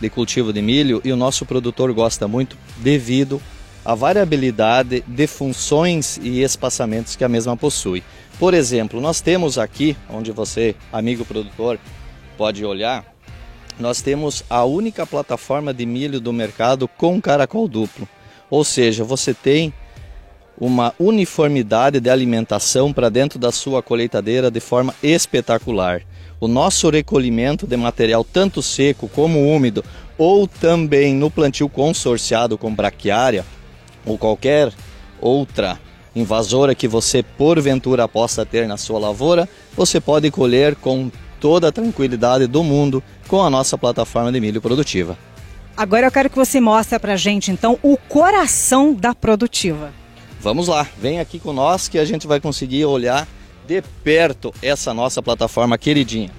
de 0.00 0.10
cultivo 0.10 0.52
de 0.52 0.60
milho 0.60 1.00
e 1.04 1.12
o 1.12 1.16
nosso 1.16 1.46
produtor 1.46 1.92
gosta 1.92 2.26
muito 2.26 2.56
devido 2.78 3.40
à 3.84 3.94
variabilidade 3.94 5.04
de 5.06 5.26
funções 5.28 6.18
e 6.20 6.42
espaçamentos 6.42 7.14
que 7.14 7.22
a 7.22 7.28
mesma 7.28 7.56
possui. 7.56 8.02
Por 8.38 8.52
exemplo, 8.52 9.00
nós 9.00 9.20
temos 9.20 9.58
aqui, 9.58 9.96
onde 10.10 10.32
você, 10.32 10.74
amigo 10.92 11.24
produtor, 11.24 11.78
pode 12.36 12.64
olhar, 12.64 13.04
nós 13.78 14.02
temos 14.02 14.42
a 14.50 14.64
única 14.64 15.06
plataforma 15.06 15.72
de 15.72 15.86
milho 15.86 16.20
do 16.20 16.32
mercado 16.32 16.88
com 16.88 17.20
caracol 17.20 17.68
duplo. 17.68 18.08
Ou 18.50 18.64
seja, 18.64 19.04
você 19.04 19.34
tem 19.34 19.72
uma 20.58 20.94
uniformidade 20.98 22.00
de 22.00 22.08
alimentação 22.08 22.92
para 22.92 23.08
dentro 23.08 23.38
da 23.38 23.52
sua 23.52 23.82
colheitadeira 23.82 24.50
de 24.50 24.60
forma 24.60 24.94
espetacular. 25.02 26.02
O 26.40 26.48
nosso 26.48 26.88
recolhimento 26.90 27.66
de 27.66 27.76
material 27.76 28.24
tanto 28.24 28.62
seco 28.62 29.08
como 29.08 29.54
úmido, 29.54 29.84
ou 30.18 30.46
também 30.46 31.14
no 31.14 31.30
plantio 31.30 31.68
consorciado 31.68 32.56
com 32.56 32.74
braquiária, 32.74 33.44
ou 34.04 34.16
qualquer 34.16 34.72
outra 35.20 35.78
invasora 36.14 36.74
que 36.74 36.88
você 36.88 37.22
porventura 37.22 38.08
possa 38.08 38.46
ter 38.46 38.66
na 38.66 38.78
sua 38.78 38.98
lavoura, 38.98 39.48
você 39.76 40.00
pode 40.00 40.30
colher 40.30 40.74
com 40.74 41.10
toda 41.38 41.68
a 41.68 41.72
tranquilidade 41.72 42.46
do 42.46 42.62
mundo 42.62 43.02
com 43.28 43.42
a 43.42 43.50
nossa 43.50 43.76
plataforma 43.76 44.32
de 44.32 44.40
milho 44.40 44.62
produtiva. 44.62 45.18
Agora 45.76 46.06
eu 46.06 46.10
quero 46.10 46.30
que 46.30 46.36
você 46.36 46.58
mostre 46.58 46.98
para 46.98 47.12
a 47.12 47.16
gente 47.16 47.50
então 47.50 47.78
o 47.82 47.98
coração 47.98 48.94
da 48.94 49.14
produtiva. 49.14 49.92
Vamos 50.40 50.68
lá, 50.68 50.88
vem 50.96 51.20
aqui 51.20 51.38
com 51.38 51.52
nós 51.52 51.86
que 51.86 51.98
a 51.98 52.04
gente 52.04 52.26
vai 52.26 52.40
conseguir 52.40 52.86
olhar 52.86 53.28
de 53.66 53.82
perto 54.02 54.54
essa 54.62 54.94
nossa 54.94 55.20
plataforma 55.20 55.76
queridinha. 55.76 56.30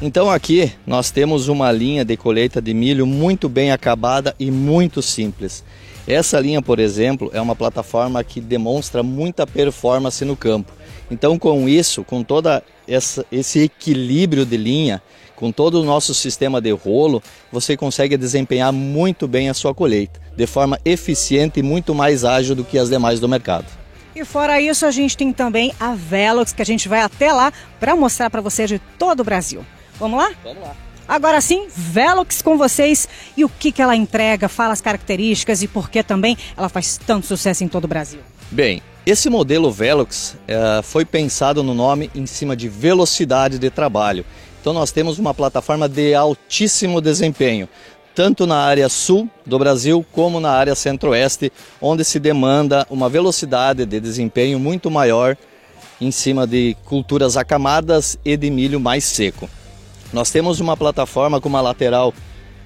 Então 0.00 0.30
aqui 0.30 0.72
nós 0.86 1.10
temos 1.10 1.48
uma 1.48 1.70
linha 1.70 2.06
de 2.06 2.16
colheita 2.16 2.60
de 2.62 2.72
milho 2.72 3.06
muito 3.06 3.50
bem 3.50 3.70
acabada 3.70 4.34
e 4.40 4.50
muito 4.50 5.02
simples. 5.02 5.62
Essa 6.06 6.40
linha, 6.40 6.62
por 6.62 6.78
exemplo, 6.78 7.30
é 7.34 7.40
uma 7.40 7.56
plataforma 7.56 8.24
que 8.24 8.40
demonstra 8.40 9.02
muita 9.02 9.46
performance 9.46 10.24
no 10.24 10.36
campo. 10.36 10.72
Então 11.10 11.38
com 11.38 11.68
isso, 11.68 12.02
com 12.04 12.22
todo 12.22 12.48
esse 13.30 13.60
equilíbrio 13.60 14.44
de 14.44 14.56
linha, 14.56 15.02
com 15.36 15.50
todo 15.50 15.80
o 15.80 15.84
nosso 15.84 16.14
sistema 16.14 16.60
de 16.60 16.70
rolo, 16.70 17.22
você 17.50 17.76
consegue 17.76 18.16
desempenhar 18.16 18.72
muito 18.72 19.26
bem 19.26 19.48
a 19.48 19.54
sua 19.54 19.74
colheita, 19.74 20.20
de 20.36 20.46
forma 20.46 20.78
eficiente 20.84 21.60
e 21.60 21.62
muito 21.62 21.94
mais 21.94 22.24
ágil 22.24 22.54
do 22.54 22.64
que 22.64 22.78
as 22.78 22.88
demais 22.88 23.20
do 23.20 23.28
mercado. 23.28 23.66
E 24.14 24.24
fora 24.24 24.60
isso, 24.60 24.86
a 24.86 24.92
gente 24.92 25.16
tem 25.16 25.32
também 25.32 25.74
a 25.78 25.94
Velox, 25.94 26.52
que 26.52 26.62
a 26.62 26.66
gente 26.66 26.88
vai 26.88 27.00
até 27.00 27.32
lá 27.32 27.52
para 27.80 27.96
mostrar 27.96 28.30
para 28.30 28.40
você 28.40 28.64
de 28.66 28.78
todo 28.96 29.20
o 29.20 29.24
Brasil. 29.24 29.66
Vamos 29.98 30.18
lá? 30.18 30.30
Vamos 30.44 30.62
lá. 30.62 30.76
Agora 31.06 31.40
sim, 31.40 31.66
Velox 31.68 32.40
com 32.40 32.56
vocês 32.56 33.08
e 33.36 33.44
o 33.44 33.48
que, 33.48 33.70
que 33.70 33.82
ela 33.82 33.94
entrega, 33.94 34.48
fala 34.48 34.72
as 34.72 34.80
características 34.80 35.62
e 35.62 35.68
por 35.68 35.90
que 35.90 36.02
também 36.02 36.36
ela 36.56 36.68
faz 36.68 36.98
tanto 37.04 37.26
sucesso 37.26 37.62
em 37.62 37.68
todo 37.68 37.84
o 37.84 37.88
Brasil. 37.88 38.20
Bem, 38.50 38.82
esse 39.06 39.28
modelo 39.28 39.70
Velox 39.70 40.36
é, 40.48 40.80
foi 40.82 41.04
pensado 41.04 41.62
no 41.62 41.74
nome 41.74 42.10
em 42.14 42.24
cima 42.24 42.56
de 42.56 42.68
velocidade 42.68 43.58
de 43.58 43.68
trabalho. 43.68 44.24
Então 44.60 44.72
nós 44.72 44.90
temos 44.90 45.18
uma 45.18 45.34
plataforma 45.34 45.86
de 45.86 46.14
altíssimo 46.14 47.02
desempenho, 47.02 47.68
tanto 48.14 48.46
na 48.46 48.56
área 48.56 48.88
sul 48.88 49.28
do 49.44 49.58
Brasil 49.58 50.06
como 50.10 50.40
na 50.40 50.52
área 50.52 50.74
centro-oeste, 50.74 51.52
onde 51.82 52.02
se 52.02 52.18
demanda 52.18 52.86
uma 52.88 53.10
velocidade 53.10 53.84
de 53.84 54.00
desempenho 54.00 54.58
muito 54.58 54.90
maior 54.90 55.36
em 56.00 56.10
cima 56.10 56.46
de 56.46 56.74
culturas 56.86 57.36
acamadas 57.36 58.18
e 58.24 58.38
de 58.38 58.50
milho 58.50 58.80
mais 58.80 59.04
seco. 59.04 59.50
Nós 60.14 60.30
temos 60.30 60.60
uma 60.60 60.78
plataforma 60.78 61.42
com 61.42 61.48
uma 61.50 61.60
lateral 61.60 62.14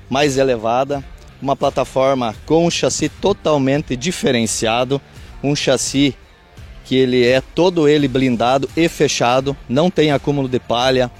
mais 0.09 0.38
elevada, 0.38 1.02
uma 1.42 1.57
plataforma 1.57 2.33
com 2.47 2.64
um 2.64 2.71
chassi 2.71 3.09
totalmente 3.09 3.97
diferenciado, 3.97 5.00
um 5.42 5.57
chassi 5.57 6.16
que 6.88 6.97
ele 6.97 7.23
é 7.23 7.42
todo 7.42 7.87
ele 7.87 8.09
blindado 8.09 8.66
e 8.75 8.88
fechado, 8.88 9.54
não 9.68 9.90
tem 9.90 10.11
acúmulo 10.11 10.49
de 10.49 10.59
palha, 10.59 11.11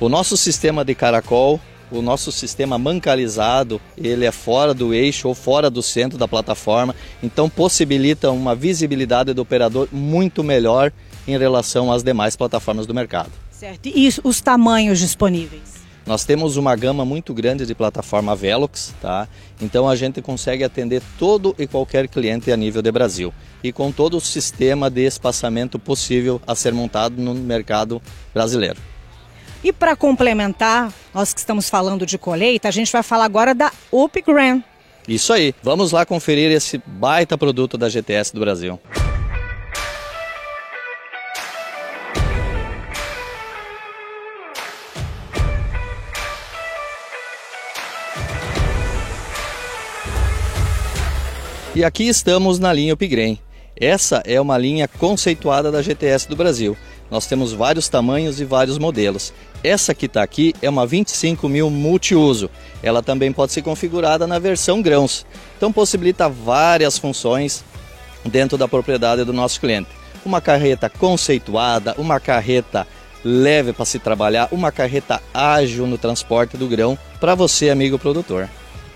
o 0.00 0.08
nosso 0.08 0.34
sistema 0.34 0.82
de 0.82 0.94
caracol, 0.94 1.60
o 1.90 2.00
nosso 2.00 2.32
sistema 2.32 2.78
mancalizado, 2.78 3.78
ele 3.98 4.24
é 4.24 4.32
fora 4.32 4.72
do 4.72 4.94
eixo 4.94 5.28
ou 5.28 5.34
fora 5.34 5.68
do 5.68 5.82
centro 5.82 6.16
da 6.16 6.26
plataforma, 6.26 6.96
então 7.22 7.50
possibilita 7.50 8.30
uma 8.30 8.54
visibilidade 8.54 9.34
do 9.34 9.42
operador 9.42 9.88
muito 9.92 10.42
melhor 10.42 10.90
em 11.28 11.36
relação 11.36 11.92
às 11.92 12.02
demais 12.02 12.34
plataformas 12.34 12.86
do 12.86 12.94
mercado. 12.94 13.30
Certo. 13.50 13.90
E 13.94 14.08
os 14.24 14.40
tamanhos 14.40 14.98
disponíveis? 14.98 15.79
Nós 16.10 16.24
temos 16.24 16.56
uma 16.56 16.74
gama 16.74 17.04
muito 17.04 17.32
grande 17.32 17.64
de 17.64 17.72
plataforma 17.72 18.34
Velox, 18.34 18.92
tá? 19.00 19.28
Então 19.62 19.88
a 19.88 19.94
gente 19.94 20.20
consegue 20.20 20.64
atender 20.64 21.00
todo 21.16 21.54
e 21.56 21.68
qualquer 21.68 22.08
cliente 22.08 22.50
a 22.50 22.56
nível 22.56 22.82
de 22.82 22.90
Brasil 22.90 23.32
e 23.62 23.70
com 23.70 23.92
todo 23.92 24.16
o 24.16 24.20
sistema 24.20 24.90
de 24.90 25.06
espaçamento 25.06 25.78
possível 25.78 26.42
a 26.44 26.56
ser 26.56 26.72
montado 26.72 27.22
no 27.22 27.32
mercado 27.32 28.02
brasileiro. 28.34 28.76
E 29.62 29.72
para 29.72 29.94
complementar, 29.94 30.92
nós 31.14 31.32
que 31.32 31.38
estamos 31.38 31.70
falando 31.70 32.04
de 32.04 32.18
colheita, 32.18 32.66
a 32.66 32.72
gente 32.72 32.90
vai 32.90 33.04
falar 33.04 33.26
agora 33.26 33.54
da 33.54 33.70
Upgram. 33.92 34.64
Isso 35.06 35.32
aí, 35.32 35.54
vamos 35.62 35.92
lá 35.92 36.04
conferir 36.04 36.50
esse 36.50 36.82
baita 36.84 37.38
produto 37.38 37.78
da 37.78 37.88
GTS 37.88 38.34
do 38.34 38.40
Brasil. 38.40 38.80
E 51.72 51.84
aqui 51.84 52.08
estamos 52.08 52.58
na 52.58 52.72
linha 52.72 52.94
Upgrain. 52.94 53.38
Essa 53.76 54.20
é 54.26 54.40
uma 54.40 54.58
linha 54.58 54.88
conceituada 54.88 55.70
da 55.70 55.80
GTS 55.80 56.28
do 56.28 56.34
Brasil. 56.34 56.76
Nós 57.08 57.26
temos 57.26 57.52
vários 57.52 57.88
tamanhos 57.88 58.40
e 58.40 58.44
vários 58.44 58.76
modelos. 58.76 59.32
Essa 59.62 59.94
que 59.94 60.06
está 60.06 60.20
aqui 60.20 60.52
é 60.60 60.68
uma 60.68 60.84
25.000 60.84 61.70
multiuso. 61.70 62.50
Ela 62.82 63.04
também 63.04 63.32
pode 63.32 63.52
ser 63.52 63.62
configurada 63.62 64.26
na 64.26 64.40
versão 64.40 64.82
grãos. 64.82 65.24
Então 65.56 65.72
possibilita 65.72 66.28
várias 66.28 66.98
funções 66.98 67.64
dentro 68.24 68.58
da 68.58 68.66
propriedade 68.66 69.22
do 69.22 69.32
nosso 69.32 69.60
cliente. 69.60 69.90
Uma 70.24 70.40
carreta 70.40 70.90
conceituada, 70.90 71.94
uma 71.96 72.18
carreta 72.18 72.84
leve 73.24 73.72
para 73.72 73.84
se 73.84 74.00
trabalhar, 74.00 74.48
uma 74.50 74.72
carreta 74.72 75.22
ágil 75.32 75.86
no 75.86 75.96
transporte 75.96 76.56
do 76.56 76.66
grão 76.66 76.98
para 77.20 77.36
você, 77.36 77.70
amigo 77.70 77.96
produtor. 77.96 78.48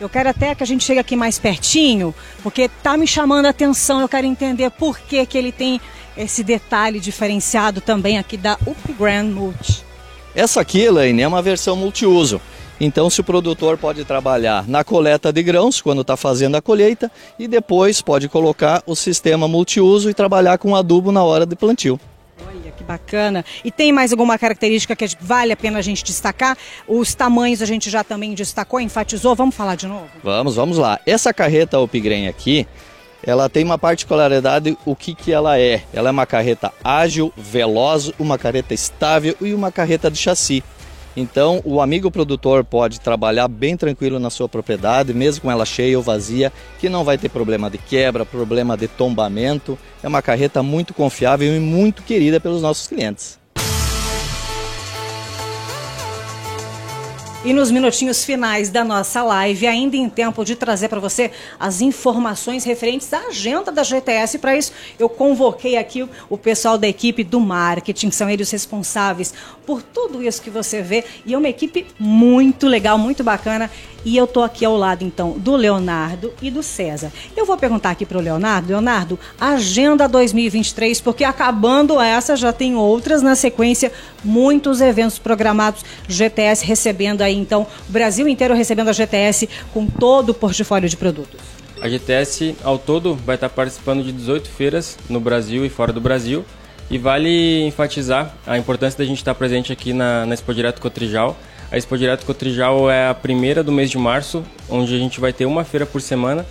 Eu 0.05 0.09
quero 0.11 0.29
até 0.29 0.55
que 0.55 0.63
a 0.63 0.67
gente 0.67 0.85
chegue 0.85 1.01
aqui 1.01 1.17
mais 1.17 1.39
pertinho, 1.39 2.15
porque 2.43 2.69
tá 2.83 2.95
me 2.95 3.07
chamando 3.07 3.47
a 3.47 3.49
atenção. 3.49 4.03
Eu 4.03 4.09
quero 4.09 4.27
entender 4.27 4.69
por 4.69 4.99
que, 4.99 5.25
que 5.25 5.39
ele 5.39 5.51
tem 5.51 5.81
esse 6.15 6.45
detalhe 6.45 7.01
diferenciado 7.01 7.81
também 7.81 8.19
aqui 8.19 8.37
da 8.37 8.59
Upgrand 8.67 9.31
Multi. 9.33 9.83
Essa 10.35 10.61
aqui, 10.61 10.83
Elaine, 10.83 11.23
é 11.23 11.27
uma 11.27 11.41
versão 11.41 11.75
multiuso. 11.75 12.39
Então, 12.79 13.09
se 13.09 13.23
o 13.23 13.25
produtor 13.25 13.79
pode 13.79 14.05
trabalhar 14.05 14.69
na 14.69 14.85
coleta 14.85 15.33
de 15.33 15.43
grãos, 15.43 15.81
quando 15.81 16.03
está 16.03 16.19
fazendo 16.19 16.57
a 16.57 16.61
colheita, 16.61 17.11
e 17.39 17.49
depois 17.49 18.03
pode 18.03 18.29
colocar 18.29 18.83
o 18.87 18.95
sistema 18.95 19.49
multiuso 19.49 20.11
e 20.11 20.15
trabalhar 20.15 20.59
com 20.59 20.77
adubo 20.77 21.13
na 21.13 21.25
hora 21.25 21.47
de 21.47 21.57
plantio. 21.57 21.99
Que 22.77 22.85
bacana. 22.85 23.45
E 23.65 23.71
tem 23.71 23.93
mais 23.93 24.13
alguma 24.13 24.39
característica 24.39 24.97
que 24.97 25.07
vale 25.21 25.53
a 25.53 25.57
pena 25.57 25.79
a 25.79 25.83
gente 25.83 26.03
destacar? 26.03 26.57
Os 26.89 27.15
tamanhos 27.15 27.63
a 27.63 27.67
gente 27.67 27.89
já 27.91 28.03
também 28.03 28.35
destacou, 28.35 28.81
enfatizou. 28.81 29.35
Vamos 29.35 29.55
falar 29.55 29.77
de 29.77 29.87
novo? 29.87 30.09
Vamos, 30.23 30.57
vamos 30.57 30.79
lá. 30.79 30.99
Essa 31.07 31.33
carreta 31.33 31.79
Upgrain 31.79 32.27
aqui, 32.27 32.67
ela 33.23 33.49
tem 33.49 33.65
uma 33.65 33.79
particularidade, 33.79 34.77
o 34.85 34.95
que, 34.95 35.15
que 35.15 35.33
ela 35.33 35.59
é? 35.59 35.83
Ela 35.93 36.11
é 36.11 36.13
uma 36.13 36.27
carreta 36.27 36.73
ágil, 36.83 37.33
veloz, 37.37 38.13
uma 38.19 38.37
carreta 38.37 38.75
estável 38.75 39.35
e 39.41 39.55
uma 39.55 39.73
carreta 39.73 40.11
de 40.11 40.19
chassi. 40.19 40.63
Então, 41.17 41.63
o 41.65 41.81
amigo 41.81 42.11
produtor 42.11 42.65
pode 42.65 43.01
trabalhar 43.01 43.47
bem 43.47 43.77
tranquilo 43.77 44.19
na 44.19 44.31
sua 44.31 44.49
propriedade, 44.49 45.15
mesmo 45.15 45.43
com 45.43 45.51
ela 45.51 45.65
cheia 45.65 45.97
ou 45.97 46.03
vazia, 46.03 46.53
que 46.81 46.89
não 46.89 47.05
vai 47.05 47.17
ter 47.17 47.29
problema 47.29 47.71
de 47.71 47.79
quebra, 47.79 48.27
problema 48.27 48.77
de 48.77 48.89
tombamento. 48.89 49.79
É 50.03 50.09
uma 50.09 50.23
carreta 50.23 50.63
muito 50.63 50.93
confiável 50.93 51.55
e 51.55 51.61
muito 51.61 52.03
querida 52.03 52.41
pelos 52.41 52.63
nossos 52.63 52.89
clientes. 52.89 53.44
E 57.45 57.53
nos 57.53 57.71
minutinhos 57.71 58.25
finais 58.25 58.71
da 58.71 58.83
nossa 58.83 59.23
live, 59.23 59.67
ainda 59.67 59.99
em 59.99 60.09
tempo 60.09 60.43
de 60.47 60.57
trazer 60.57 60.89
para 60.89 60.99
você 60.99 61.31
as 61.61 61.83
informações 61.83 62.65
referentes 62.65 63.13
à 63.13 63.27
agenda 63.27 63.71
da 63.71 63.83
GTS. 63.83 64.39
Para 64.39 64.57
isso, 64.57 64.73
eu 64.99 65.11
convoquei 65.11 65.77
aqui 65.77 66.09
o 66.31 66.39
pessoal 66.39 66.79
da 66.79 66.89
equipe 66.89 67.23
do 67.23 67.39
marketing, 67.39 68.11
são 68.11 68.31
eles 68.31 68.51
responsáveis 68.51 69.35
por 69.67 69.83
tudo 69.83 70.23
isso 70.23 70.41
que 70.41 70.49
você 70.49 70.81
vê. 70.81 71.05
E 71.27 71.35
é 71.35 71.39
uma 71.39 71.49
equipe 71.49 71.87
muito 71.99 72.67
legal, 72.67 72.97
muito 72.97 73.23
bacana. 73.23 73.71
E 74.05 74.17
eu 74.19 74.27
tô 74.27 74.43
aqui 74.43 74.67
ao 74.67 74.77
lado, 74.77 75.03
então, 75.03 75.33
do 75.33 75.57
Leonardo 75.57 76.33
e 76.43 76.51
do 76.51 76.63
César. 76.63 77.11
Eu 77.35 77.47
vou 77.47 77.57
perguntar 77.57 77.91
aqui 77.91 78.05
para 78.05 78.19
o 78.19 78.21
Leonardo. 78.21 78.69
Leonardo, 78.69 79.19
agenda 79.41 80.07
2023, 80.07 81.01
porque 81.01 81.25
acabando 81.25 81.99
essa, 81.99 82.37
já 82.37 82.53
tem 82.53 82.77
outras 82.77 83.23
na 83.23 83.35
sequência, 83.35 83.91
muitos 84.23 84.83
eventos 84.83 85.19
programados, 85.19 85.83
GTS 86.07 86.67
recebendo 86.67 87.23
então, 87.35 87.67
o 87.89 87.93
Brasil 87.93 88.27
inteiro 88.29 88.55
recebendo 88.55 88.89
a 88.89 88.93
GTS 88.93 89.49
com 89.73 89.87
todo 89.87 90.31
o 90.31 90.35
portfólio 90.35 90.89
de 90.89 90.97
produtos. 90.97 91.41
A 91.81 91.89
GTS, 91.89 92.57
ao 92.63 92.79
todo, 92.79 93.15
vai 93.15 93.35
estar 93.35 93.49
participando 93.49 94.03
de 94.03 94.13
18 94.13 94.49
feiras 94.49 94.97
no 95.09 95.21
Brasil 95.21 95.67
e 95.67 95.69
fora 95.69 95.93
do 95.93 96.01
Brasil. 96.01 96.45
E 96.91 96.99
vale 96.99 97.63
enfatizar 97.67 98.35
a 98.47 98.59
importância 98.59 98.99
da 98.99 99.05
gente 99.05 99.19
estar 99.19 99.35
presente 99.35 99.73
aqui 99.73 99.93
na, 99.93 100.27
na 100.27 100.35
Expo 100.35 100.55
Direto 100.55 100.81
Cotrijal, 100.81 101.37
a 101.75 101.77
Expo 101.77 101.99
Direto 101.99 102.25
Cotrijal 102.25 102.89
é 102.89 103.09
a 103.09 103.15
primeira 103.15 103.61
do 103.61 103.73
mês 103.73 103.91
de 103.91 103.99
março, 103.99 104.45
onde 104.71 104.95
a 104.95 104.99
gente 104.99 105.19
vai 105.19 105.33
ter 105.33 105.45
uma 105.45 105.65
feira 105.65 105.85
por 105.85 106.01
semana 106.01 106.47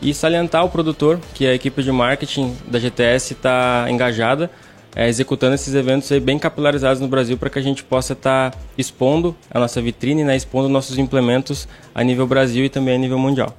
e 0.00 0.14
salientar 0.14 0.64
o 0.64 0.70
produtor, 0.70 1.18
que 1.34 1.44
a 1.46 1.52
equipe 1.52 1.82
de 1.82 1.90
marketing 1.90 2.56
da 2.64 2.78
GTS 2.78 3.32
está 3.32 3.86
engajada, 3.90 4.48
é, 4.94 5.08
executando 5.08 5.54
esses 5.54 5.74
eventos 5.74 6.10
aí 6.10 6.20
bem 6.20 6.38
capilarizados 6.38 7.00
no 7.00 7.08
Brasil 7.08 7.36
para 7.36 7.50
que 7.50 7.58
a 7.58 7.62
gente 7.62 7.84
possa 7.84 8.12
estar 8.12 8.50
tá 8.50 8.58
expondo 8.76 9.36
a 9.50 9.58
nossa 9.58 9.80
vitrine, 9.80 10.24
né, 10.24 10.36
expondo 10.36 10.68
nossos 10.68 10.98
implementos 10.98 11.68
a 11.94 12.02
nível 12.02 12.26
Brasil 12.26 12.64
e 12.64 12.68
também 12.68 12.94
a 12.94 12.98
nível 12.98 13.18
mundial. 13.18 13.54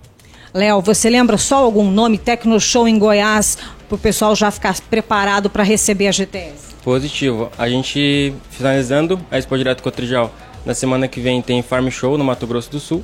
Léo, 0.54 0.82
você 0.82 1.10
lembra 1.10 1.38
só 1.38 1.58
algum 1.58 1.90
nome 1.92 2.18
Tecno 2.18 2.60
Show 2.60 2.88
em 2.88 2.98
Goiás 2.98 3.58
para 3.88 3.96
o 3.96 4.00
pessoal 4.00 4.36
já 4.36 4.50
ficar 4.50 4.76
preparado 4.90 5.50
para 5.50 5.64
receber 5.64 6.08
a 6.08 6.12
GTS? 6.12 6.76
Positivo. 6.84 7.52
A 7.58 7.70
gente 7.70 8.34
finalizando 8.50 9.20
a 9.30 9.38
Expo 9.38 9.58
Direto 9.58 9.84
Cotrijal 9.84 10.34
na 10.66 10.74
semana 10.74 11.08
que 11.08 11.20
vem 11.20 11.42
tem 11.42 11.62
Farm 11.62 11.90
Show 11.90 12.18
no 12.18 12.24
Mato 12.24 12.48
Grosso 12.48 12.72
do 12.72 12.80
Sul. 12.80 13.04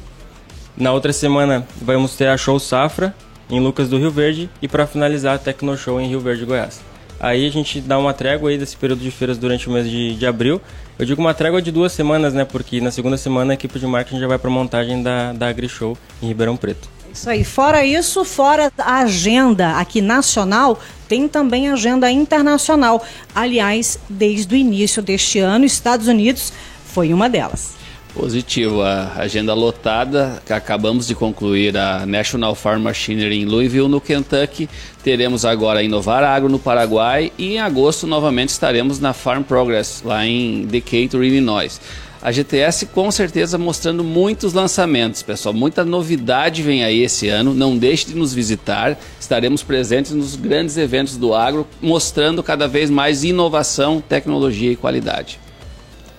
Na 0.76 0.92
outra 0.92 1.14
semana 1.14 1.68
vamos 1.80 2.16
ter 2.16 2.28
a 2.28 2.38
Show 2.38 2.60
Safra 2.60 3.16
em 3.50 3.60
Lucas 3.60 3.90
do 3.90 3.98
Rio 3.98 4.10
Verde 4.10 4.50
e 4.62 4.68
para 4.68 4.88
finalizar 4.88 5.36
a 5.36 5.38
Tecno 5.38 5.78
Show 5.78 6.02
em 6.02 6.08
Rio 6.08 6.20
Verde, 6.20 6.46
Goiás. 6.46 6.82
Aí 7.20 7.48
a 7.48 7.52
gente 7.52 7.82
dá 7.82 7.98
uma 7.98 8.14
trégua 8.14 8.50
aí 8.50 8.58
desse 8.58 8.76
período 8.76 9.00
de 9.00 9.12
feiras 9.12 9.38
durante 9.38 9.70
o 9.70 9.72
mês 9.72 9.90
de, 9.90 10.16
de 10.16 10.26
abril. 10.26 10.62
Eu 10.98 11.06
digo 11.06 11.22
uma 11.22 11.34
trégua 11.34 11.62
de 11.62 11.72
duas 11.72 11.92
semanas, 11.92 12.34
né? 12.34 12.46
Porque 12.46 12.80
na 12.80 12.92
segunda 12.92 13.18
semana 13.18 13.54
a 13.54 13.56
equipe 13.56 13.80
de 13.80 13.86
marketing 13.86 14.20
já 14.20 14.28
vai 14.28 14.38
para 14.38 14.50
a 14.50 14.54
montagem 14.54 15.02
da, 15.02 15.34
da 15.34 15.48
AgriShow 15.48 15.98
em 16.22 16.28
Ribeirão 16.28 16.56
Preto. 16.56 16.90
Isso 17.12 17.30
aí. 17.30 17.46
Fora 17.46 17.86
isso, 17.86 18.26
fora 18.26 18.72
a 18.78 19.00
agenda 19.00 19.78
aqui 19.78 20.02
nacional, 20.02 20.80
tem 21.08 21.28
também 21.28 21.70
agenda 21.70 22.12
internacional. 22.12 23.04
Aliás, 23.34 23.98
desde 24.10 24.54
o 24.54 24.58
início 24.58 25.02
deste 25.02 25.40
ano, 25.40 25.64
Estados 25.64 26.08
Unidos 26.08 26.52
foi 26.86 27.14
uma 27.14 27.30
delas. 27.30 27.85
Positivo, 28.16 28.82
a 28.82 29.12
agenda 29.18 29.54
lotada. 29.54 30.42
Acabamos 30.50 31.06
de 31.06 31.14
concluir 31.14 31.78
a 31.78 32.06
National 32.06 32.56
Farm 32.56 32.82
Machinery 32.82 33.42
em 33.42 33.46
Louisville, 33.46 33.90
no 33.90 34.00
Kentucky. 34.00 34.70
Teremos 35.04 35.44
agora 35.44 35.82
a 35.82 35.84
Inovar 35.84 36.24
Agro 36.24 36.48
no 36.48 36.58
Paraguai 36.58 37.34
e 37.38 37.56
em 37.56 37.60
agosto 37.60 38.08
novamente 38.08 38.50
estaremos 38.50 39.02
na 39.02 39.12
Farm 39.12 39.44
Progress 39.44 40.02
lá 40.02 40.26
em 40.26 40.66
Decatur, 40.66 41.26
Illinois. 41.26 41.82
A 42.22 42.32
GTS 42.32 42.86
com 42.86 43.12
certeza 43.12 43.58
mostrando 43.58 44.02
muitos 44.02 44.54
lançamentos, 44.54 45.22
pessoal. 45.22 45.54
Muita 45.54 45.84
novidade 45.84 46.64
vem 46.64 46.86
aí 46.86 47.04
esse 47.04 47.28
ano. 47.28 47.54
Não 47.54 47.78
deixe 47.78 48.08
de 48.08 48.16
nos 48.16 48.34
visitar. 48.34 48.98
Estaremos 49.20 49.62
presentes 49.62 50.14
nos 50.14 50.38
grandes 50.38 50.78
eventos 50.78 51.18
do 51.18 51.34
agro, 51.34 51.68
mostrando 51.82 52.42
cada 52.42 52.66
vez 52.66 52.90
mais 52.90 53.26
inovação, 53.26 54.02
tecnologia 54.02 54.72
e 54.72 54.76
qualidade. 54.78 55.45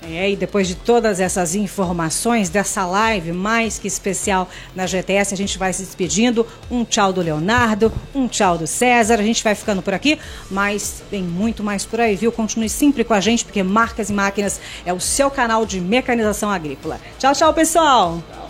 É, 0.08 0.30
e 0.30 0.36
depois 0.36 0.68
de 0.68 0.74
todas 0.74 1.20
essas 1.20 1.54
informações 1.54 2.48
dessa 2.48 2.86
live 2.86 3.32
mais 3.32 3.78
que 3.78 3.88
especial 3.88 4.48
na 4.74 4.86
GTS, 4.86 5.34
a 5.34 5.36
gente 5.36 5.58
vai 5.58 5.72
se 5.72 5.82
despedindo. 5.82 6.46
Um 6.70 6.84
tchau 6.84 7.12
do 7.12 7.20
Leonardo, 7.20 7.92
um 8.14 8.28
tchau 8.28 8.56
do 8.56 8.66
César. 8.66 9.14
A 9.14 9.22
gente 9.22 9.42
vai 9.42 9.54
ficando 9.54 9.82
por 9.82 9.94
aqui, 9.94 10.18
mas 10.50 11.02
tem 11.10 11.22
muito 11.22 11.62
mais 11.62 11.84
por 11.84 12.00
aí, 12.00 12.14
viu? 12.14 12.30
Continue 12.30 12.68
sempre 12.68 13.04
com 13.04 13.14
a 13.14 13.20
gente, 13.20 13.44
porque 13.44 13.62
Marcas 13.62 14.10
e 14.10 14.12
Máquinas 14.12 14.60
é 14.84 14.92
o 14.92 15.00
seu 15.00 15.30
canal 15.30 15.66
de 15.66 15.80
mecanização 15.80 16.50
agrícola. 16.50 17.00
Tchau, 17.18 17.34
tchau, 17.34 17.52
pessoal! 17.52 18.22
Tchau. 18.32 18.45